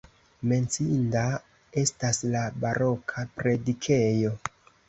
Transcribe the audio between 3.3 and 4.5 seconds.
predikejo.